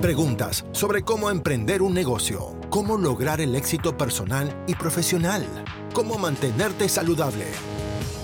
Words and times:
Preguntas 0.00 0.64
sobre 0.70 1.02
cómo 1.02 1.28
emprender 1.28 1.82
un 1.82 1.92
negocio, 1.92 2.56
cómo 2.70 2.96
lograr 2.96 3.40
el 3.40 3.56
éxito 3.56 3.96
personal 3.96 4.56
y 4.68 4.76
profesional, 4.76 5.44
cómo 5.92 6.18
mantenerte 6.18 6.88
saludable. 6.88 7.46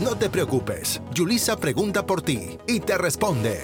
No 0.01 0.17
te 0.17 0.31
preocupes, 0.31 1.03
Yulisa 1.13 1.57
pregunta 1.57 2.07
por 2.07 2.23
ti 2.23 2.59
y 2.69 2.79
te 2.79 2.97
responde. 2.97 3.61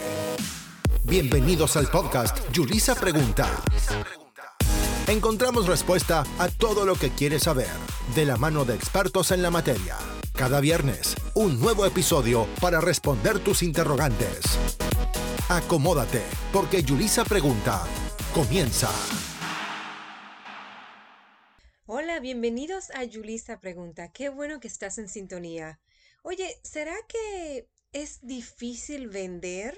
Bienvenidos 1.05 1.77
al 1.77 1.87
podcast 1.87 2.37
Yulisa 2.53 2.97
Pregunta. 2.97 3.49
Encontramos 5.07 5.69
respuesta 5.69 6.25
a 6.41 6.49
todo 6.49 6.85
lo 6.85 6.97
que 6.97 7.11
quieres 7.11 7.45
saber, 7.45 7.71
de 8.17 8.27
la 8.27 8.37
mano 8.37 8.65
de 8.65 8.75
expertos 8.75 9.31
en 9.31 9.41
la 9.41 9.53
materia. 9.53 9.97
Cada 10.33 10.61
viernes, 10.61 11.15
un 11.35 11.61
nuevo 11.61 11.87
episodio 11.87 12.49
para 12.61 12.81
responder 12.81 13.39
tus 13.39 13.63
interrogantes. 13.63 14.41
Acomódate, 15.49 16.23
porque 16.53 16.83
Yulisa 16.83 17.25
Pregunta 17.25 17.85
comienza. 18.35 18.89
Hola, 21.87 22.21
bienvenidos 22.21 22.91
a 22.91 23.05
Yulisa 23.05 23.61
Pregunta. 23.61 24.13
Qué 24.13 24.29
bueno 24.29 24.61
que 24.61 24.69
estás 24.69 24.99
en 24.99 25.09
sintonía. 25.09 25.81
Oye, 26.23 26.61
¿será 26.63 26.95
que 27.09 27.69
es 27.93 28.21
difícil 28.23 29.09
vender? 29.09 29.77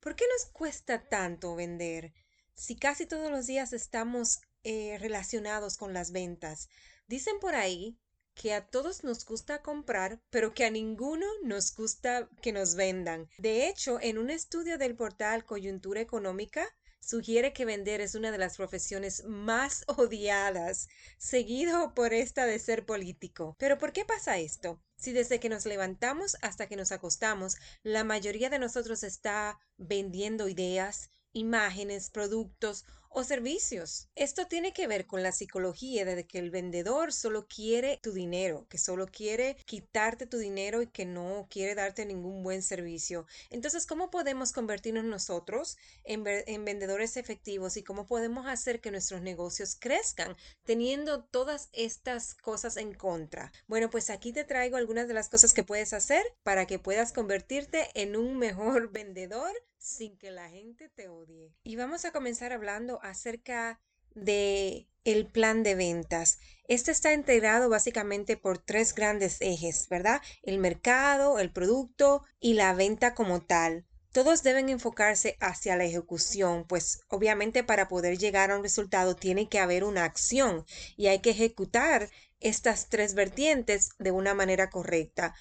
¿Por 0.00 0.14
qué 0.14 0.24
nos 0.32 0.46
cuesta 0.52 1.08
tanto 1.08 1.56
vender? 1.56 2.12
Si 2.54 2.76
casi 2.76 3.06
todos 3.06 3.30
los 3.30 3.46
días 3.46 3.72
estamos 3.72 4.40
eh, 4.62 4.98
relacionados 5.00 5.76
con 5.76 5.92
las 5.92 6.12
ventas. 6.12 6.68
Dicen 7.08 7.38
por 7.40 7.54
ahí 7.54 7.98
que 8.34 8.52
a 8.52 8.66
todos 8.66 9.02
nos 9.02 9.24
gusta 9.24 9.62
comprar, 9.62 10.20
pero 10.30 10.54
que 10.54 10.64
a 10.64 10.70
ninguno 10.70 11.26
nos 11.42 11.74
gusta 11.74 12.28
que 12.42 12.52
nos 12.52 12.74
vendan. 12.74 13.28
De 13.38 13.68
hecho, 13.68 13.98
en 14.00 14.18
un 14.18 14.30
estudio 14.30 14.78
del 14.78 14.94
portal 14.94 15.44
Coyuntura 15.44 16.00
Económica, 16.00 16.68
sugiere 17.06 17.52
que 17.52 17.64
vender 17.64 18.00
es 18.00 18.16
una 18.16 18.32
de 18.32 18.38
las 18.38 18.56
profesiones 18.56 19.22
más 19.24 19.84
odiadas, 19.86 20.88
seguido 21.18 21.94
por 21.94 22.12
esta 22.12 22.46
de 22.46 22.58
ser 22.58 22.84
político. 22.84 23.54
Pero 23.58 23.78
¿por 23.78 23.92
qué 23.92 24.04
pasa 24.04 24.38
esto? 24.38 24.82
Si 24.96 25.12
desde 25.12 25.38
que 25.38 25.48
nos 25.48 25.66
levantamos 25.66 26.36
hasta 26.42 26.66
que 26.66 26.76
nos 26.76 26.90
acostamos, 26.90 27.56
la 27.84 28.02
mayoría 28.02 28.50
de 28.50 28.58
nosotros 28.58 29.04
está 29.04 29.60
vendiendo 29.76 30.48
ideas, 30.48 31.10
imágenes, 31.32 32.10
productos 32.10 32.84
o 33.10 33.24
servicios. 33.24 34.08
Esto 34.14 34.46
tiene 34.46 34.72
que 34.72 34.86
ver 34.86 35.06
con 35.06 35.22
la 35.22 35.32
psicología 35.32 36.04
de 36.04 36.26
que 36.26 36.38
el 36.38 36.50
vendedor 36.50 37.12
solo 37.12 37.46
quiere 37.46 37.98
tu 38.02 38.12
dinero, 38.12 38.66
que 38.68 38.78
solo 38.78 39.06
quiere 39.06 39.56
quitarte 39.66 40.26
tu 40.26 40.38
dinero 40.38 40.82
y 40.82 40.86
que 40.88 41.04
no 41.04 41.46
quiere 41.50 41.74
darte 41.74 42.04
ningún 42.04 42.42
buen 42.42 42.62
servicio. 42.62 43.26
Entonces, 43.50 43.86
¿cómo 43.86 44.10
podemos 44.10 44.52
convertirnos 44.52 45.04
nosotros 45.04 45.76
en, 46.04 46.24
en 46.26 46.64
vendedores 46.64 47.16
efectivos 47.16 47.76
y 47.76 47.82
cómo 47.82 48.06
podemos 48.06 48.46
hacer 48.46 48.80
que 48.80 48.90
nuestros 48.90 49.22
negocios 49.22 49.76
crezcan 49.78 50.36
teniendo 50.64 51.24
todas 51.24 51.68
estas 51.72 52.34
cosas 52.34 52.76
en 52.76 52.94
contra? 52.94 53.52
Bueno, 53.66 53.90
pues 53.90 54.10
aquí 54.10 54.32
te 54.32 54.44
traigo 54.44 54.76
algunas 54.76 55.08
de 55.08 55.14
las 55.14 55.28
cosas 55.28 55.54
que 55.54 55.64
puedes 55.64 55.92
hacer 55.92 56.24
para 56.42 56.66
que 56.66 56.78
puedas 56.78 57.12
convertirte 57.12 57.88
en 57.94 58.16
un 58.16 58.38
mejor 58.38 58.90
vendedor 58.92 59.52
sin 59.78 60.16
que 60.16 60.30
la 60.30 60.48
gente 60.48 60.88
te 60.88 61.08
odie. 61.08 61.52
Y 61.62 61.76
vamos 61.76 62.04
a 62.04 62.12
comenzar 62.12 62.52
hablando 62.52 62.95
acerca 63.02 63.80
de 64.14 64.88
el 65.04 65.26
plan 65.26 65.62
de 65.62 65.76
ventas. 65.76 66.40
Este 66.66 66.90
está 66.90 67.12
integrado 67.12 67.68
básicamente 67.68 68.36
por 68.36 68.58
tres 68.58 68.94
grandes 68.94 69.36
ejes, 69.40 69.88
¿verdad? 69.88 70.20
El 70.42 70.58
mercado, 70.58 71.38
el 71.38 71.52
producto 71.52 72.24
y 72.40 72.54
la 72.54 72.74
venta 72.74 73.14
como 73.14 73.40
tal. 73.40 73.86
Todos 74.10 74.42
deben 74.42 74.68
enfocarse 74.68 75.36
hacia 75.40 75.76
la 75.76 75.84
ejecución, 75.84 76.64
pues 76.66 77.00
obviamente 77.08 77.62
para 77.62 77.86
poder 77.86 78.18
llegar 78.18 78.50
a 78.50 78.56
un 78.56 78.62
resultado 78.62 79.14
tiene 79.14 79.48
que 79.48 79.60
haber 79.60 79.84
una 79.84 80.04
acción 80.04 80.64
y 80.96 81.06
hay 81.06 81.20
que 81.20 81.30
ejecutar 81.30 82.10
estas 82.40 82.88
tres 82.88 83.14
vertientes 83.14 83.90
de 83.98 84.10
una 84.10 84.34
manera 84.34 84.70
correcta. 84.70 85.34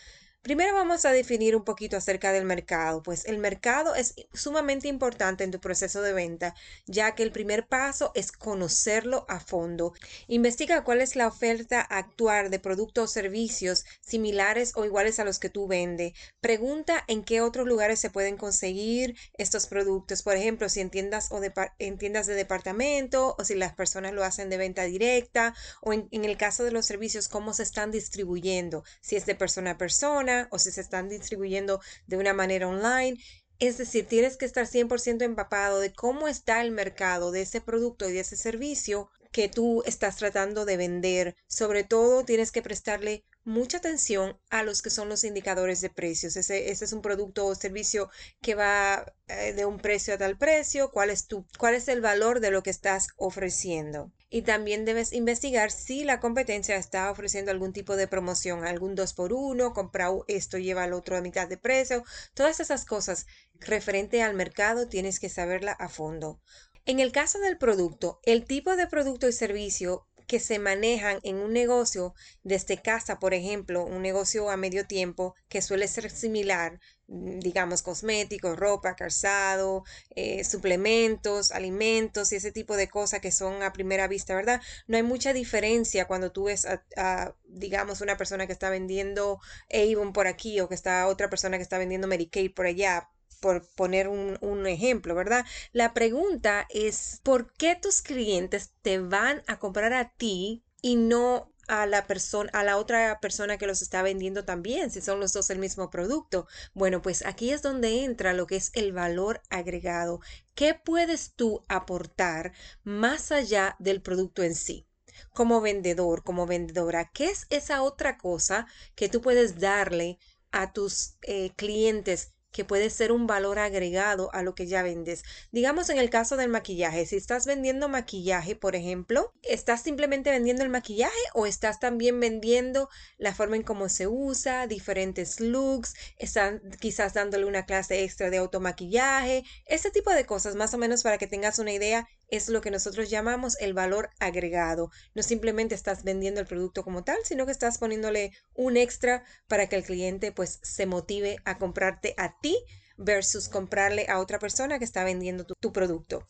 Primero 0.46 0.76
vamos 0.76 1.06
a 1.06 1.12
definir 1.12 1.56
un 1.56 1.64
poquito 1.64 1.98
acerca 1.98 2.32
del 2.32 2.46
mercado, 2.46 3.02
pues 3.02 3.26
el 3.26 3.40
mercado 3.40 3.96
es 3.96 4.14
sumamente 4.32 4.88
importante 4.88 5.44
en 5.44 5.50
tu 5.50 5.60
proceso 5.60 6.04
de 6.04 6.14
venta, 6.14 6.54
ya 6.86 7.16
que 7.16 7.24
el 7.24 7.32
primer 7.32 7.68
paso 7.68 8.12
es 8.14 8.32
conocerlo 8.32 9.26
a 9.28 9.40
fondo. 9.40 9.94
Investiga 10.28 10.84
cuál 10.84 11.02
es 11.02 11.16
la 11.16 11.28
oferta 11.28 11.82
actual 11.82 12.52
de 12.52 12.60
productos 12.60 13.06
o 13.06 13.08
servicios 13.12 13.86
similares 14.02 14.74
o 14.76 14.86
iguales 14.86 15.20
a 15.20 15.24
los 15.24 15.40
que 15.40 15.50
tú 15.50 15.66
vendes. 15.66 16.14
Pregunta 16.42 17.04
en 17.08 17.24
qué 17.24 17.42
otros 17.42 17.66
lugares 17.66 18.00
se 18.00 18.12
pueden 18.12 18.38
conseguir 18.38 19.18
estos 19.40 19.66
productos, 19.66 20.22
por 20.22 20.36
ejemplo, 20.36 20.70
si 20.70 20.80
en 20.80 20.92
tiendas 20.92 21.32
o 21.32 21.40
de, 21.40 21.52
en 21.80 21.98
tiendas 21.98 22.28
de 22.28 22.36
departamento 22.36 23.36
o 23.40 23.44
si 23.44 23.56
las 23.56 23.74
personas 23.74 24.14
lo 24.14 24.24
hacen 24.24 24.52
de 24.52 24.58
venta 24.58 24.84
directa 24.84 25.56
o 25.82 25.92
en, 25.92 26.08
en 26.12 26.24
el 26.24 26.38
caso 26.38 26.64
de 26.64 26.72
los 26.72 26.86
servicios, 26.86 27.30
cómo 27.30 27.52
se 27.56 27.64
están 27.64 27.90
distribuyendo, 27.90 28.84
si 29.02 29.16
es 29.16 29.26
de 29.26 29.34
persona 29.34 29.72
a 29.72 29.78
persona 29.80 30.35
o 30.52 30.60
si 30.60 30.72
se 30.72 30.82
están 30.82 31.10
distribuyendo 31.10 31.82
de 32.08 32.18
una 32.18 32.34
manera 32.34 32.68
online. 32.68 33.18
Es 33.60 33.78
decir, 33.78 34.06
tienes 34.08 34.38
que 34.38 34.46
estar 34.46 34.68
100% 34.68 35.24
empapado 35.24 35.80
de 35.80 35.94
cómo 35.94 36.28
está 36.28 36.62
el 36.62 36.72
mercado 36.72 37.32
de 37.32 37.42
ese 37.42 37.62
producto 37.62 38.10
y 38.10 38.14
de 38.14 38.20
ese 38.20 38.36
servicio 38.36 39.10
que 39.32 39.48
tú 39.50 39.84
estás 39.86 40.18
tratando 40.18 40.66
de 40.66 40.78
vender. 40.78 41.36
Sobre 41.48 41.84
todo, 41.84 42.24
tienes 42.26 42.52
que 42.52 42.62
prestarle 42.62 43.24
mucha 43.46 43.78
atención 43.78 44.38
a 44.50 44.64
los 44.64 44.82
que 44.82 44.90
son 44.90 45.08
los 45.08 45.24
indicadores 45.24 45.80
de 45.80 45.90
precios. 45.90 46.36
Ese, 46.36 46.72
ese 46.72 46.86
es 46.86 46.94
un 46.94 47.02
producto 47.02 47.46
o 47.46 47.56
servicio 47.56 48.10
que 48.42 48.56
va 48.56 49.14
eh, 49.28 49.54
de 49.54 49.66
un 49.66 49.78
precio 49.78 50.16
a 50.16 50.18
tal 50.18 50.38
precio, 50.38 50.92
cuál 50.92 51.12
es, 51.12 51.28
tu, 51.28 51.46
cuál 51.58 51.76
es 51.76 51.88
el 51.88 52.02
valor 52.02 52.40
de 52.40 52.52
lo 52.52 52.64
que 52.64 52.72
estás 52.72 53.08
ofreciendo. 53.18 54.12
Y 54.30 54.42
también 54.42 54.84
debes 54.84 55.14
investigar 55.14 55.72
si 55.72 56.04
la 56.04 56.20
competencia 56.20 56.76
está 56.76 57.10
ofreciendo 57.12 57.52
algún 57.52 57.72
tipo 57.72 57.96
de 57.96 58.08
promoción, 58.08 58.66
algún 58.66 58.96
2 58.96 59.14
por 59.14 59.32
1 59.32 59.74
compra 59.74 60.10
esto, 60.28 60.58
lleva 60.58 60.84
al 60.84 60.94
otro 60.94 61.16
a 61.16 61.22
mitad 61.22 61.48
de 61.48 61.58
precio. 61.58 62.04
Todas 62.34 62.60
esas 62.60 62.84
cosas 62.84 63.28
referente 63.60 64.24
al 64.24 64.34
mercado 64.34 64.88
tienes 64.88 65.20
que 65.20 65.30
saberla 65.30 65.72
a 65.72 65.88
fondo. 65.88 66.42
En 66.86 67.00
el 67.00 67.12
caso 67.12 67.40
del 67.40 67.58
producto, 67.58 68.20
el 68.24 68.46
tipo 68.46 68.76
de 68.76 68.88
producto 68.88 69.28
y 69.28 69.34
servicio 69.34 70.08
que 70.28 70.40
se 70.40 70.60
manejan 70.60 71.20
en 71.24 71.38
un 71.38 71.54
negocio 71.54 72.14
desde 72.44 72.82
casa, 72.82 73.20
por 73.20 73.34
ejemplo, 73.34 73.84
un 73.86 74.02
negocio 74.02 74.50
a 74.50 74.58
medio 74.58 74.88
tiempo 74.88 75.36
que 75.50 75.62
suele 75.62 75.88
ser 75.88 76.10
similar, 76.10 76.80
mm, 77.08 77.40
digamos, 77.40 77.82
cosméticos, 77.82 78.58
ropa, 78.58 78.96
calzado, 78.96 79.84
eh, 80.16 80.44
suplementos, 80.44 81.52
alimentos 81.52 82.32
y 82.32 82.36
ese 82.38 82.52
tipo 82.52 82.76
de 82.76 82.90
cosas 82.90 83.20
que 83.22 83.32
son 83.32 83.64
a 83.64 83.74
primera 83.74 84.08
vista, 84.08 84.36
¿verdad? 84.36 84.62
No 84.88 84.98
hay 84.98 85.04
mucha 85.04 85.34
diferencia 85.34 86.06
cuando 86.08 86.32
tú 86.32 86.46
ves 86.46 86.66
a, 86.98 87.36
digamos, 87.46 88.02
una 88.02 88.18
persona 88.18 88.48
que 88.48 88.54
está 88.54 88.70
vendiendo 88.70 89.40
Avon 89.72 90.14
por 90.14 90.28
aquí 90.28 90.60
o 90.60 90.68
que 90.70 90.76
está 90.76 91.08
otra 91.08 91.30
persona 91.30 91.58
que 91.58 91.64
está 91.64 91.78
vendiendo 91.78 92.08
Medicaid 92.08 92.54
por 92.54 92.66
allá 92.66 93.10
por 93.36 93.68
poner 93.76 94.08
un, 94.08 94.68
ejemplo, 94.68 95.16
¿verdad? 95.16 95.46
La 95.74 95.94
pregunta 95.94 96.66
es, 96.70 97.20
¿por 97.24 97.54
qué 97.54 97.76
tus 97.76 98.02
clientes 98.02 98.72
te 98.82 99.00
van 99.00 99.44
a 99.48 99.60
comprar 99.60 99.94
a 99.94 100.14
ti 100.16 100.64
y 100.82 100.96
no 100.96 101.52
a 101.68 101.86
la 101.86 102.06
persona, 102.06 102.50
a 102.54 102.64
la 102.64 102.78
otra 102.78 103.20
persona 103.20 103.58
que 103.58 103.68
los 103.68 103.82
está 103.82 104.02
vendiendo 104.02 104.46
también, 104.46 104.92
si 104.92 105.02
son 105.02 105.20
los 105.20 105.34
dos 105.34 105.50
el 105.50 105.60
mismo 105.60 105.90
producto. 105.90 106.48
Bueno, 106.74 107.02
pues 107.02 107.26
aquí 107.26 107.52
es 107.52 107.62
donde 107.62 108.04
entra 108.04 108.34
lo 108.34 108.46
que 108.46 108.56
es 108.58 108.72
el 108.76 108.92
valor 108.94 109.42
agregado. 109.50 110.20
¿Qué 110.54 110.76
puedes 110.76 111.34
tú 111.34 111.66
aportar 111.68 112.54
más 112.84 113.32
allá 113.32 113.76
del 113.80 114.02
producto 114.02 114.44
en 114.44 114.56
sí? 114.56 114.88
Como 115.32 115.62
vendedor, 115.62 116.24
como 116.24 116.46
vendedora, 116.46 117.10
¿qué 117.14 117.26
es 117.26 117.48
esa 117.50 117.82
otra 117.82 118.18
cosa 118.18 118.68
que 118.96 119.10
tú 119.10 119.22
puedes 119.22 119.60
darle 119.60 120.20
a 120.52 120.72
tus 120.72 121.18
eh, 121.24 121.52
clientes 121.56 122.35
que 122.56 122.64
puede 122.64 122.90
ser 122.90 123.12
un 123.12 123.28
valor 123.28 123.60
agregado 123.60 124.34
a 124.34 124.42
lo 124.42 124.56
que 124.56 124.66
ya 124.66 124.82
vendes. 124.82 125.24
Digamos 125.52 125.90
en 125.90 125.98
el 125.98 126.10
caso 126.10 126.38
del 126.38 126.48
maquillaje, 126.48 127.06
si 127.06 127.18
estás 127.18 127.46
vendiendo 127.46 127.90
maquillaje, 127.90 128.56
por 128.56 128.78
ejemplo, 128.78 129.34
¿estás 129.44 129.84
simplemente 129.84 130.32
vendiendo 130.32 130.64
el 130.64 130.70
maquillaje 130.70 131.20
o 131.34 131.48
estás 131.48 131.82
también 131.82 132.18
vendiendo 132.22 132.88
la 133.18 133.36
forma 133.36 133.58
en 133.58 133.64
cómo 133.64 133.90
se 133.90 134.08
usa, 134.08 134.68
diferentes 134.68 135.42
looks, 135.42 135.96
están 136.18 136.62
quizás 136.80 137.14
dándole 137.14 137.44
una 137.44 137.66
clase 137.66 138.06
extra 138.06 138.30
de 138.30 138.38
automaquillaje, 138.38 139.44
ese 139.66 139.92
tipo 139.92 140.12
de 140.12 140.26
cosas, 140.26 140.56
más 140.56 140.74
o 140.74 140.78
menos 140.78 141.04
para 141.04 141.18
que 141.18 141.28
tengas 141.28 141.60
una 141.60 141.74
idea 141.74 142.08
es 142.30 142.50
lo 142.50 142.62
que 142.62 142.72
nosotros 142.72 143.10
llamamos 143.10 143.58
el 143.60 143.74
valor 143.74 144.10
agregado. 144.20 144.92
No 145.14 145.24
simplemente 145.24 145.76
estás 145.76 146.04
vendiendo 146.04 146.42
el 146.42 146.48
producto 146.48 146.84
como 146.84 147.04
tal, 147.04 147.18
sino 147.24 147.46
que 147.46 147.52
estás 147.52 147.78
poniéndole 147.78 148.32
un 148.54 148.78
extra 148.78 149.24
para 149.48 149.68
que 149.68 149.76
el 149.76 149.84
cliente 149.84 150.32
pues 150.32 150.60
se 150.64 150.86
motive 150.86 151.38
a 151.46 151.58
comprarte 151.58 152.14
a 152.18 152.40
ti 152.40 152.58
versus 152.98 153.50
comprarle 153.50 154.08
a 154.08 154.20
otra 154.20 154.40
persona 154.40 154.80
que 154.80 154.86
está 154.86 155.04
vendiendo 155.04 155.46
tu, 155.46 155.54
tu 155.60 155.74
producto. 155.74 156.28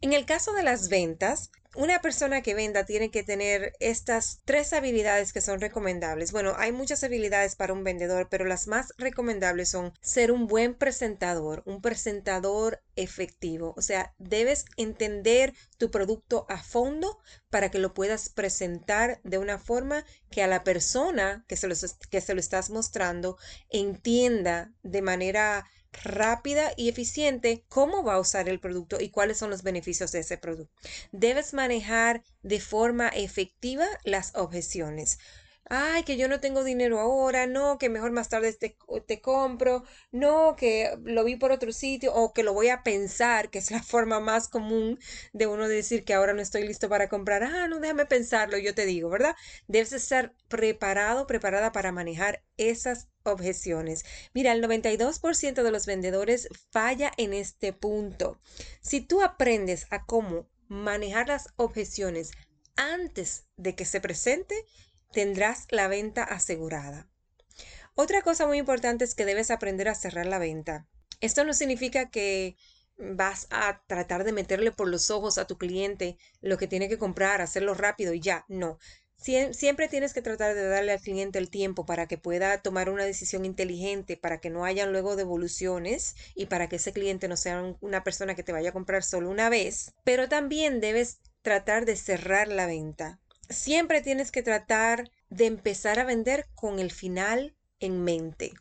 En 0.00 0.12
el 0.12 0.24
caso 0.24 0.52
de 0.52 0.62
las 0.62 0.88
ventas, 0.88 1.50
una 1.76 2.00
persona 2.00 2.42
que 2.42 2.54
venda 2.54 2.84
tiene 2.84 3.10
que 3.10 3.22
tener 3.22 3.74
estas 3.80 4.40
tres 4.44 4.72
habilidades 4.72 5.32
que 5.32 5.40
son 5.40 5.60
recomendables. 5.60 6.32
Bueno, 6.32 6.54
hay 6.56 6.72
muchas 6.72 7.04
habilidades 7.04 7.54
para 7.54 7.72
un 7.72 7.84
vendedor, 7.84 8.28
pero 8.30 8.44
las 8.44 8.66
más 8.66 8.92
recomendables 8.98 9.68
son 9.68 9.92
ser 10.00 10.32
un 10.32 10.46
buen 10.46 10.74
presentador, 10.74 11.62
un 11.66 11.82
presentador 11.82 12.82
efectivo. 12.96 13.74
O 13.76 13.82
sea, 13.82 14.14
debes 14.18 14.64
entender 14.76 15.54
tu 15.76 15.90
producto 15.90 16.46
a 16.48 16.62
fondo 16.62 17.18
para 17.50 17.70
que 17.70 17.78
lo 17.78 17.94
puedas 17.94 18.28
presentar 18.28 19.20
de 19.22 19.38
una 19.38 19.58
forma 19.58 20.04
que 20.30 20.42
a 20.42 20.46
la 20.46 20.64
persona 20.64 21.44
que 21.46 21.56
se 21.56 21.68
lo, 21.68 21.74
que 22.10 22.20
se 22.20 22.34
lo 22.34 22.40
estás 22.40 22.70
mostrando 22.70 23.36
entienda 23.70 24.72
de 24.82 25.02
manera 25.02 25.66
rápida 25.92 26.72
y 26.76 26.88
eficiente 26.88 27.64
cómo 27.68 28.02
va 28.02 28.14
a 28.14 28.20
usar 28.20 28.48
el 28.48 28.60
producto 28.60 28.98
y 29.00 29.10
cuáles 29.10 29.38
son 29.38 29.50
los 29.50 29.62
beneficios 29.62 30.12
de 30.12 30.20
ese 30.20 30.38
producto. 30.38 30.74
Debes 31.12 31.54
manejar 31.54 32.22
de 32.42 32.60
forma 32.60 33.08
efectiva 33.08 33.86
las 34.04 34.34
objeciones 34.34 35.18
ay, 35.68 36.04
que 36.04 36.16
yo 36.16 36.28
no 36.28 36.40
tengo 36.40 36.64
dinero 36.64 37.00
ahora, 37.00 37.46
no, 37.46 37.78
que 37.78 37.88
mejor 37.88 38.12
más 38.12 38.28
tarde 38.28 38.52
te, 38.52 38.76
te, 39.06 39.20
compro, 39.20 39.84
no, 40.12 40.56
que 40.56 40.96
lo 41.04 41.24
vi 41.24 41.36
por 41.36 41.52
otro 41.52 41.72
sitio 41.72 42.14
o 42.14 42.32
que 42.32 42.42
lo 42.42 42.52
voy 42.52 42.68
a 42.68 42.82
pensar, 42.82 43.50
que 43.50 43.58
es 43.58 43.70
la 43.70 43.82
forma 43.82 44.20
más 44.20 44.48
común 44.48 44.98
de 45.32 45.46
uno 45.46 45.68
decir 45.68 46.04
que 46.04 46.14
ahora 46.14 46.32
no 46.34 46.42
estoy 46.42 46.66
listo 46.66 46.88
para 46.88 47.08
comprar, 47.08 47.42
ah, 47.44 47.68
no, 47.68 47.80
déjame 47.80 48.06
pensarlo, 48.06 48.58
yo 48.58 48.74
te 48.74 48.86
digo, 48.86 49.08
¿verdad? 49.10 49.34
Debes 49.66 49.92
estar 49.92 50.34
preparado, 50.48 51.26
preparada 51.26 51.72
para 51.72 51.92
manejar 51.92 52.42
esas 52.56 53.08
objeciones. 53.24 54.04
Mira, 54.34 54.52
el 54.52 54.62
92% 54.62 55.62
de 55.62 55.70
los 55.70 55.86
vendedores 55.86 56.48
falla 56.70 57.12
en 57.16 57.34
este 57.34 57.72
punto. 57.72 58.38
Si 58.80 59.00
tú 59.00 59.22
aprendes 59.22 59.86
a 59.90 60.04
cómo 60.06 60.48
manejar 60.68 61.28
las 61.28 61.52
objeciones 61.56 62.30
antes 62.76 63.46
de 63.56 63.74
que 63.74 63.84
se 63.84 64.00
presente, 64.00 64.54
tendrás 65.16 65.66
la 65.70 65.88
venta 65.88 66.22
asegurada. 66.22 67.08
Otra 67.94 68.20
cosa 68.20 68.46
muy 68.46 68.58
importante 68.58 69.02
es 69.02 69.14
que 69.14 69.24
debes 69.24 69.50
aprender 69.50 69.88
a 69.88 69.94
cerrar 69.94 70.26
la 70.26 70.38
venta. 70.38 70.86
Esto 71.22 71.42
no 71.42 71.54
significa 71.54 72.10
que 72.10 72.58
vas 72.98 73.46
a 73.48 73.82
tratar 73.86 74.24
de 74.24 74.32
meterle 74.32 74.72
por 74.72 74.88
los 74.88 75.10
ojos 75.10 75.38
a 75.38 75.46
tu 75.46 75.56
cliente 75.56 76.18
lo 76.42 76.58
que 76.58 76.66
tiene 76.66 76.90
que 76.90 76.98
comprar, 76.98 77.40
hacerlo 77.40 77.72
rápido 77.72 78.12
y 78.12 78.20
ya. 78.20 78.44
No. 78.48 78.78
siempre 79.16 79.88
tienes 79.88 80.12
que 80.12 80.20
tratar 80.20 80.54
de 80.54 80.68
darle 80.68 80.92
al 80.92 81.00
cliente 81.00 81.38
el 81.38 81.48
tiempo 81.48 81.86
para 81.86 82.06
que 82.06 82.18
pueda 82.18 82.60
tomar 82.60 82.90
una 82.90 83.06
decisión 83.06 83.46
inteligente, 83.46 84.18
para 84.18 84.38
que 84.38 84.50
no 84.50 84.66
hayan 84.66 84.92
luego 84.92 85.16
devoluciones 85.16 86.14
y 86.34 86.44
para 86.44 86.68
que 86.68 86.76
ese 86.76 86.92
cliente 86.92 87.26
no 87.26 87.38
sea 87.38 87.74
una 87.80 88.04
persona 88.04 88.34
que 88.34 88.42
te 88.42 88.52
vaya 88.52 88.68
a 88.68 88.74
comprar 88.74 89.02
solo 89.02 89.30
una 89.30 89.48
vez. 89.48 89.94
Pero 90.04 90.28
también 90.28 90.78
debes 90.78 91.20
tratar 91.40 91.86
de 91.86 91.96
cerrar 91.96 92.48
la 92.48 92.66
venta 92.66 93.18
siempre 93.48 94.02
tienes 94.02 94.30
que 94.30 94.42
tratar 94.42 95.10
de 95.30 95.46
empezar 95.46 95.98
a 95.98 96.04
vender 96.04 96.46
con 96.54 96.78
el 96.78 96.90
final 96.90 97.56
en 97.80 98.02
mente. 98.02 98.52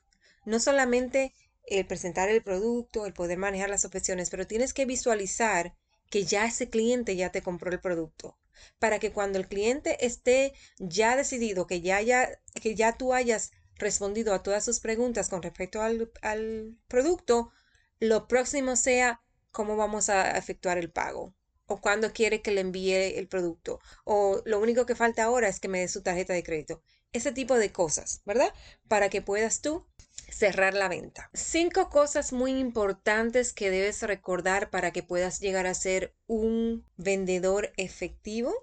No 0.45 0.59
solamente 0.59 1.33
el 1.63 1.85
presentar 1.87 2.29
el 2.29 2.43
producto, 2.43 3.05
el 3.05 3.13
poder 3.13 3.37
manejar 3.37 3.69
las 3.69 3.85
objeciones, 3.85 4.29
pero 4.29 4.47
tienes 4.47 4.73
que 4.73 4.85
visualizar 4.85 5.75
que 6.09 6.25
ya 6.25 6.45
ese 6.45 6.69
cliente 6.69 7.15
ya 7.15 7.31
te 7.31 7.41
compró 7.41 7.71
el 7.71 7.79
producto. 7.79 8.37
Para 8.79 8.99
que 8.99 9.11
cuando 9.11 9.37
el 9.37 9.47
cliente 9.47 10.05
esté 10.05 10.53
ya 10.77 11.15
decidido, 11.15 11.67
que 11.67 11.81
ya, 11.81 12.01
que 12.61 12.75
ya 12.75 12.97
tú 12.97 13.13
hayas 13.13 13.51
respondido 13.77 14.33
a 14.33 14.43
todas 14.43 14.63
sus 14.63 14.79
preguntas 14.79 15.29
con 15.29 15.41
respecto 15.41 15.81
al 15.81 16.77
producto, 16.87 17.51
lo 17.99 18.27
próximo 18.27 18.75
sea 18.75 19.21
cómo 19.51 19.75
vamos 19.75 20.09
a 20.09 20.37
efectuar 20.37 20.77
el 20.77 20.91
pago 20.91 21.33
o 21.67 21.81
cuando 21.81 22.13
quiere 22.13 22.41
que 22.41 22.51
le 22.51 22.61
envíe 22.61 23.17
el 23.17 23.27
producto 23.27 23.79
o 24.03 24.41
lo 24.45 24.59
único 24.59 24.85
que 24.85 24.95
falta 24.95 25.23
ahora 25.23 25.47
es 25.47 25.59
que 25.59 25.67
me 25.67 25.79
dé 25.79 25.87
su 25.87 26.01
tarjeta 26.01 26.33
de 26.33 26.43
crédito. 26.43 26.81
Ese 27.11 27.31
tipo 27.31 27.55
de 27.55 27.71
cosas, 27.71 28.21
¿verdad? 28.25 28.53
Para 28.87 29.09
que 29.09 29.21
puedas 29.21 29.61
tú 29.61 29.85
cerrar 30.29 30.73
la 30.73 30.89
venta. 30.89 31.29
Cinco 31.33 31.89
cosas 31.89 32.33
muy 32.33 32.51
importantes 32.59 33.53
que 33.53 33.69
debes 33.69 34.01
recordar 34.01 34.69
para 34.69 34.91
que 34.91 35.03
puedas 35.03 35.39
llegar 35.39 35.65
a 35.65 35.73
ser 35.73 36.13
un 36.27 36.85
vendedor 36.97 37.71
efectivo. 37.77 38.53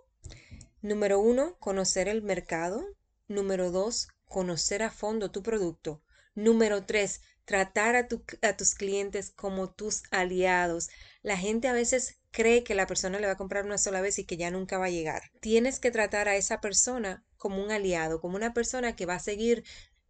Número 0.82 1.19
uno, 1.19 1.56
conocer 1.60 2.08
el 2.08 2.22
mercado. 2.22 2.84
Número 3.28 3.70
dos, 3.70 4.08
conocer 4.26 4.82
a 4.82 4.90
fondo 4.90 5.31
tu 5.31 5.43
producto. 5.43 6.02
Número 6.34 6.84
tres, 6.84 7.20
tratar 7.44 7.96
a, 7.96 8.08
a 8.43 8.56
tus 8.56 8.75
clientes 8.75 9.31
como 9.31 9.72
tus 9.72 10.02
aliados. 10.10 10.90
La 11.22 11.37
gente 11.38 11.69
a 11.69 11.72
veces 11.72 12.19
cree 12.32 12.64
que 12.64 12.75
la 12.75 12.87
persona 12.87 13.20
le 13.20 13.26
va 13.26 13.34
a 13.34 13.37
comprar 13.37 13.64
una 13.64 13.79
sola 13.79 14.00
vez 14.00 14.19
y 14.19 14.25
que 14.25 14.37
ya 14.37 14.50
nunca 14.50 14.79
va 14.79 14.87
a 14.87 14.90
llegar. 14.90 15.31
Tienes 15.40 15.79
que 15.79 15.90
tratar 15.93 16.29
a 16.29 16.37
esa 16.37 16.61
persona 16.61 17.25
como 17.37 17.62
un 17.62 17.70
aliado, 17.70 18.20
como 18.20 18.37
una 18.37 18.55
persona 18.55 18.96
que 18.96 19.06
va 19.06 19.14
a 19.14 19.20
seguir 19.20 19.64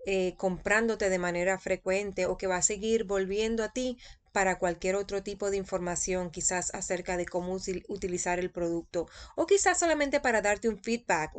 eh, 0.07 0.35
comprándote 0.37 1.11
de 1.11 1.19
manera 1.19 1.59
frecuente 1.59 2.27
o 2.27 2.39
que 2.39 2.47
va 2.47 2.57
a 2.57 2.63
seguir 2.63 3.05
volviendo 3.05 3.63
a 3.63 3.73
ti 3.73 3.99
para 4.33 4.59
cualquier 4.59 4.97
otro 4.97 5.23
tipo 5.23 5.51
de 5.51 5.59
información, 5.59 6.31
quizás 6.31 6.75
acerca 6.75 7.17
de 7.17 7.27
cómo 7.27 7.57
utilizar 7.89 8.39
el 8.39 8.51
producto 8.51 9.07
o 9.37 9.47
quizás 9.47 9.79
solamente 9.79 10.21
para 10.21 10.41
darte 10.41 10.69
un 10.69 10.83
feedback, 10.83 11.33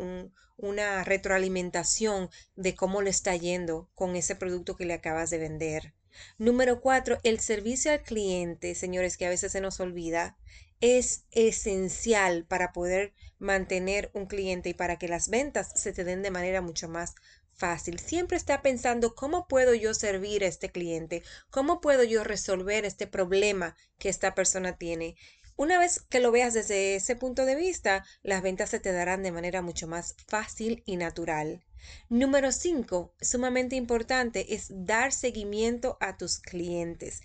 una 0.57 1.03
retroalimentación 1.03 2.29
de 2.55 2.75
cómo 2.75 3.01
le 3.01 3.09
está 3.09 3.35
yendo 3.35 3.89
con 3.95 4.15
ese 4.15 4.35
producto 4.35 4.75
que 4.75 4.85
le 4.85 4.93
acabas 4.93 5.29
de 5.29 5.39
vender. 5.39 5.93
Número 6.37 6.79
cuatro, 6.79 7.17
el 7.23 7.39
servicio 7.39 7.91
al 7.91 8.03
cliente, 8.03 8.75
señores, 8.75 9.17
que 9.17 9.25
a 9.25 9.29
veces 9.29 9.51
se 9.51 9.61
nos 9.61 9.79
olvida, 9.79 10.37
es 10.81 11.25
esencial 11.31 12.45
para 12.45 12.71
poder 12.71 13.13
mantener 13.39 14.11
un 14.13 14.25
cliente 14.25 14.69
y 14.69 14.73
para 14.73 14.97
que 14.97 15.07
las 15.07 15.29
ventas 15.29 15.71
se 15.75 15.93
te 15.93 16.03
den 16.03 16.21
de 16.21 16.31
manera 16.31 16.61
mucho 16.61 16.87
más 16.87 17.15
fácil. 17.53 17.99
Siempre 17.99 18.37
está 18.37 18.61
pensando 18.61 19.15
cómo 19.15 19.47
puedo 19.47 19.73
yo 19.73 19.93
servir 19.93 20.43
a 20.43 20.47
este 20.47 20.71
cliente, 20.71 21.23
cómo 21.49 21.81
puedo 21.81 22.03
yo 22.03 22.23
resolver 22.23 22.85
este 22.85 23.07
problema 23.07 23.75
que 23.97 24.09
esta 24.09 24.35
persona 24.35 24.77
tiene. 24.77 25.15
Una 25.55 25.77
vez 25.77 26.01
que 26.09 26.19
lo 26.19 26.31
veas 26.31 26.55
desde 26.55 26.95
ese 26.95 27.15
punto 27.15 27.45
de 27.45 27.55
vista, 27.55 28.03
las 28.23 28.41
ventas 28.41 28.71
se 28.71 28.79
te 28.79 28.91
darán 28.91 29.21
de 29.21 29.31
manera 29.31 29.61
mucho 29.61 29.87
más 29.87 30.15
fácil 30.27 30.81
y 30.85 30.97
natural. 30.97 31.63
Número 32.09 32.51
5, 32.51 33.13
sumamente 33.21 33.75
importante, 33.75 34.55
es 34.55 34.67
dar 34.69 35.11
seguimiento 35.11 35.97
a 35.99 36.17
tus 36.17 36.39
clientes. 36.39 37.21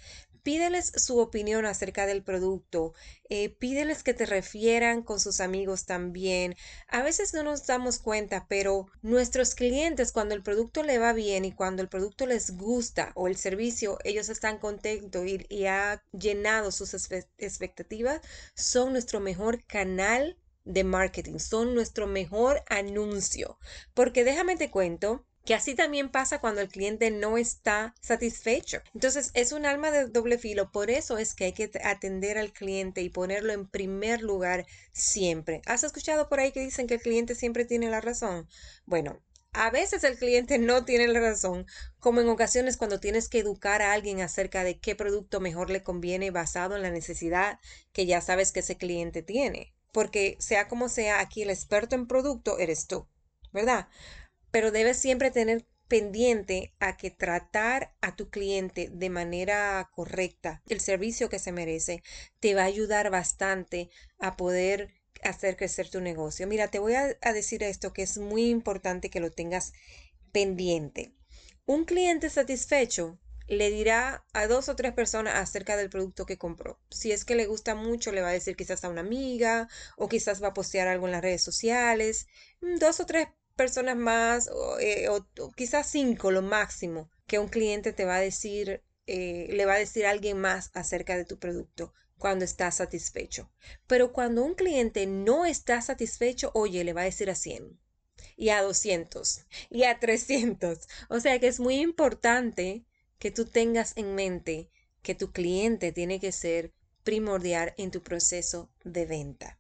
Pídeles 0.48 0.92
su 0.96 1.18
opinión 1.18 1.66
acerca 1.66 2.06
del 2.06 2.22
producto, 2.22 2.94
eh, 3.28 3.50
pídeles 3.50 4.02
que 4.02 4.14
te 4.14 4.24
refieran 4.24 5.02
con 5.02 5.20
sus 5.20 5.40
amigos 5.40 5.84
también. 5.84 6.56
A 6.88 7.02
veces 7.02 7.34
no 7.34 7.42
nos 7.42 7.66
damos 7.66 7.98
cuenta, 7.98 8.46
pero 8.48 8.86
nuestros 9.02 9.54
clientes 9.54 10.10
cuando 10.10 10.34
el 10.34 10.42
producto 10.42 10.82
le 10.82 10.98
va 10.98 11.12
bien 11.12 11.44
y 11.44 11.52
cuando 11.52 11.82
el 11.82 11.90
producto 11.90 12.24
les 12.26 12.56
gusta 12.56 13.12
o 13.14 13.28
el 13.28 13.36
servicio, 13.36 13.98
ellos 14.04 14.30
están 14.30 14.56
contentos 14.56 15.26
y, 15.26 15.44
y 15.50 15.66
ha 15.66 16.02
llenado 16.12 16.70
sus 16.72 16.94
expectativas, 16.94 18.22
son 18.54 18.94
nuestro 18.94 19.20
mejor 19.20 19.62
canal 19.66 20.38
de 20.64 20.82
marketing, 20.82 21.40
son 21.40 21.74
nuestro 21.74 22.06
mejor 22.06 22.62
anuncio. 22.70 23.58
Porque 23.92 24.24
déjame 24.24 24.56
te 24.56 24.70
cuento 24.70 25.26
que 25.48 25.54
así 25.54 25.74
también 25.74 26.10
pasa 26.10 26.42
cuando 26.42 26.60
el 26.60 26.68
cliente 26.68 27.10
no 27.10 27.38
está 27.38 27.94
satisfecho. 28.02 28.82
Entonces 28.92 29.30
es 29.32 29.52
un 29.52 29.64
alma 29.64 29.90
de 29.90 30.06
doble 30.06 30.36
filo, 30.36 30.70
por 30.70 30.90
eso 30.90 31.16
es 31.16 31.34
que 31.34 31.46
hay 31.46 31.52
que 31.54 31.70
atender 31.84 32.36
al 32.36 32.52
cliente 32.52 33.00
y 33.00 33.08
ponerlo 33.08 33.54
en 33.54 33.66
primer 33.66 34.20
lugar 34.20 34.66
siempre. 34.92 35.62
¿Has 35.64 35.84
escuchado 35.84 36.28
por 36.28 36.38
ahí 36.38 36.52
que 36.52 36.60
dicen 36.60 36.86
que 36.86 36.96
el 36.96 37.00
cliente 37.00 37.34
siempre 37.34 37.64
tiene 37.64 37.88
la 37.88 38.02
razón? 38.02 38.46
Bueno, 38.84 39.22
a 39.54 39.70
veces 39.70 40.04
el 40.04 40.18
cliente 40.18 40.58
no 40.58 40.84
tiene 40.84 41.08
la 41.08 41.20
razón, 41.20 41.64
como 41.98 42.20
en 42.20 42.28
ocasiones 42.28 42.76
cuando 42.76 43.00
tienes 43.00 43.30
que 43.30 43.38
educar 43.38 43.80
a 43.80 43.94
alguien 43.94 44.20
acerca 44.20 44.64
de 44.64 44.78
qué 44.78 44.96
producto 44.96 45.40
mejor 45.40 45.70
le 45.70 45.82
conviene 45.82 46.30
basado 46.30 46.76
en 46.76 46.82
la 46.82 46.90
necesidad 46.90 47.58
que 47.92 48.04
ya 48.04 48.20
sabes 48.20 48.52
que 48.52 48.60
ese 48.60 48.76
cliente 48.76 49.22
tiene. 49.22 49.74
Porque 49.92 50.36
sea 50.40 50.68
como 50.68 50.90
sea, 50.90 51.20
aquí 51.20 51.40
el 51.40 51.48
experto 51.48 51.94
en 51.94 52.06
producto 52.06 52.58
eres 52.58 52.86
tú, 52.86 53.08
¿verdad? 53.50 53.88
Pero 54.50 54.70
debes 54.70 54.98
siempre 54.98 55.30
tener 55.30 55.66
pendiente 55.88 56.74
a 56.78 56.96
que 56.96 57.10
tratar 57.10 57.94
a 58.00 58.14
tu 58.14 58.28
cliente 58.28 58.90
de 58.92 59.10
manera 59.10 59.90
correcta, 59.94 60.62
el 60.68 60.80
servicio 60.80 61.28
que 61.28 61.38
se 61.38 61.50
merece, 61.50 62.02
te 62.40 62.54
va 62.54 62.62
a 62.62 62.66
ayudar 62.66 63.10
bastante 63.10 63.88
a 64.18 64.36
poder 64.36 64.94
hacer 65.24 65.56
crecer 65.56 65.88
tu 65.88 66.00
negocio. 66.00 66.46
Mira, 66.46 66.68
te 66.68 66.78
voy 66.78 66.94
a, 66.94 67.16
decir 67.32 67.62
esto 67.62 67.92
que 67.92 68.02
es 68.02 68.18
muy 68.18 68.48
importante 68.50 69.10
que 69.10 69.20
lo 69.20 69.30
tengas 69.30 69.72
pendiente. 70.30 71.14
Un 71.66 71.84
cliente 71.84 72.30
satisfecho 72.30 73.18
le 73.46 73.70
dirá 73.70 74.26
a 74.34 74.46
dos 74.46 74.68
o 74.68 74.76
tres 74.76 74.92
personas 74.92 75.36
acerca 75.36 75.76
del 75.76 75.88
producto 75.88 76.26
que 76.26 76.36
compró. 76.36 76.78
Si 76.90 77.12
es 77.12 77.24
que 77.24 77.34
le 77.34 77.46
gusta 77.46 77.74
mucho, 77.74 78.12
le 78.12 78.20
va 78.20 78.28
a 78.28 78.32
decir 78.32 78.56
quizás 78.56 78.84
a 78.84 78.90
una 78.90 79.00
amiga 79.00 79.68
o 79.96 80.08
quizás 80.08 80.42
va 80.42 80.48
a 80.48 80.54
postear 80.54 80.86
algo 80.86 81.06
en 81.06 81.12
las 81.12 81.22
redes 81.22 81.42
sociales. 81.42 82.26
Mm, 82.60 82.76
dos 82.76 83.00
o 83.00 83.06
tres 83.06 83.28
personas 83.58 83.98
más, 83.98 84.48
o, 84.48 84.78
eh, 84.80 85.06
quizás 85.54 85.90
cinco 85.90 86.30
lo 86.30 86.40
máximo, 86.40 87.10
que 87.26 87.38
un 87.38 87.48
cliente 87.48 87.92
te 87.92 88.06
va 88.06 88.16
a 88.16 88.20
decir 88.20 88.82
eh, 89.10 89.48
le 89.50 89.64
va 89.64 89.72
a 89.72 89.78
decir 89.78 90.04
alguien 90.04 90.38
más 90.38 90.70
acerca 90.74 91.16
de 91.16 91.24
tu 91.24 91.38
producto 91.38 91.94
cuando 92.18 92.44
estás 92.44 92.76
satisfecho. 92.76 93.50
Pero 93.86 94.12
cuando 94.12 94.44
un 94.44 94.54
cliente 94.54 95.06
no 95.06 95.46
está 95.46 95.80
satisfecho, 95.80 96.50
oye, 96.52 96.84
le 96.84 96.92
va 96.92 97.00
a 97.00 97.04
decir 97.04 97.30
a 97.30 97.34
100 97.34 97.80
y 98.36 98.50
a 98.50 98.60
200 98.60 99.46
y 99.70 99.84
a 99.84 99.98
300. 99.98 100.80
O 101.08 101.20
sea 101.20 101.38
que 101.40 101.48
es 101.48 101.58
muy 101.58 101.76
importante 101.76 102.84
que 103.18 103.30
tú 103.30 103.46
tengas 103.46 103.96
en 103.96 104.14
mente 104.14 104.70
que 105.00 105.14
tu 105.14 105.32
cliente 105.32 105.90
tiene 105.90 106.20
que 106.20 106.30
ser 106.30 106.74
primordial 107.02 107.72
en 107.78 107.90
tu 107.90 108.02
proceso 108.02 108.70
de 108.84 109.06
venta. 109.06 109.58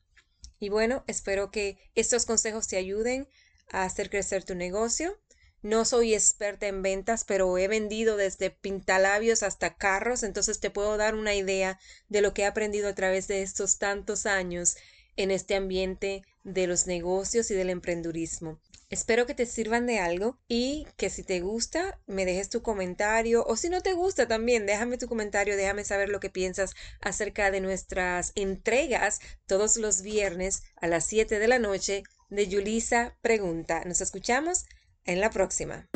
Y 0.60 0.68
bueno, 0.68 1.04
espero 1.06 1.50
que 1.50 1.78
estos 1.94 2.26
consejos 2.26 2.68
te 2.68 2.76
ayuden 2.76 3.30
a 3.70 3.84
hacer 3.84 4.10
crecer 4.10 4.44
tu 4.44 4.54
negocio. 4.54 5.18
No 5.62 5.84
soy 5.84 6.14
experta 6.14 6.68
en 6.68 6.82
ventas, 6.82 7.24
pero 7.24 7.58
he 7.58 7.66
vendido 7.66 8.16
desde 8.16 8.50
pintalabios 8.50 9.42
hasta 9.42 9.76
carros, 9.76 10.22
entonces 10.22 10.60
te 10.60 10.70
puedo 10.70 10.96
dar 10.96 11.14
una 11.14 11.34
idea 11.34 11.80
de 12.08 12.20
lo 12.20 12.32
que 12.32 12.42
he 12.42 12.46
aprendido 12.46 12.88
a 12.88 12.94
través 12.94 13.26
de 13.26 13.42
estos 13.42 13.78
tantos 13.78 14.26
años 14.26 14.76
en 15.16 15.32
este 15.32 15.56
ambiente 15.56 16.22
de 16.44 16.66
los 16.68 16.86
negocios 16.86 17.50
y 17.50 17.54
del 17.54 17.70
emprendurismo. 17.70 18.60
Espero 18.90 19.26
que 19.26 19.34
te 19.34 19.44
sirvan 19.44 19.86
de 19.86 19.98
algo 19.98 20.38
y 20.48 20.86
que 20.96 21.10
si 21.10 21.22
te 21.22 21.40
gusta 21.40 22.00
me 22.06 22.24
dejes 22.24 22.48
tu 22.48 22.62
comentario 22.62 23.44
o 23.44 23.54
si 23.54 23.68
no 23.68 23.82
te 23.82 23.92
gusta 23.92 24.26
también 24.26 24.64
déjame 24.64 24.96
tu 24.96 25.08
comentario, 25.08 25.58
déjame 25.58 25.84
saber 25.84 26.08
lo 26.08 26.20
que 26.20 26.30
piensas 26.30 26.74
acerca 27.02 27.50
de 27.50 27.60
nuestras 27.60 28.32
entregas 28.34 29.20
todos 29.46 29.76
los 29.76 30.00
viernes 30.00 30.62
a 30.76 30.86
las 30.86 31.04
7 31.06 31.38
de 31.38 31.48
la 31.48 31.58
noche 31.58 32.02
de 32.28 32.48
Yulisa 32.48 33.16
Pregunta. 33.20 33.82
Nos 33.84 34.00
escuchamos 34.00 34.66
en 35.04 35.20
la 35.20 35.30
próxima. 35.30 35.86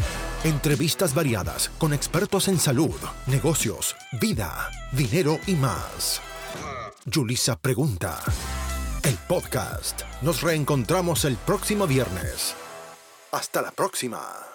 Entrevistas 0.45 1.15
variadas 1.15 1.69
con 1.79 1.93
expertos 1.93 2.49
en 2.49 2.59
salud, 2.59 2.97
negocios, 3.27 3.95
vida, 4.21 4.71
dinero 4.93 5.39
y 5.47 5.55
más. 5.55 6.21
Yulisa 7.07 7.57
Pregunta. 7.57 8.19
El 9.05 9.17
podcast. 9.29 10.03
Nos 10.23 10.43
reencontramos 10.43 11.25
el 11.25 11.37
próximo 11.37 11.87
viernes. 11.87 12.55
Hasta 13.33 13.63
la 13.63 13.73
próxima. 13.73 14.52